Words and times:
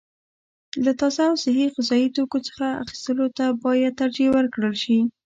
له 0.83 0.91
تازه 0.99 1.23
او 1.29 1.35
صحي 1.43 1.65
غذايي 1.75 2.07
توکو 2.15 2.37
څخه 2.47 2.65
اخیستلو 2.83 3.25
ته 3.37 3.45
باید 3.63 3.97
ترجیح 4.01 4.29
ورکړل 4.31 4.75
شي. 4.83 4.97